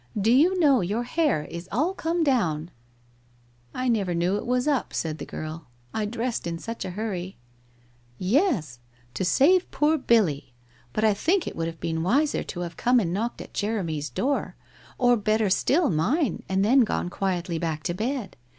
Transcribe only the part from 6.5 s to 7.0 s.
such a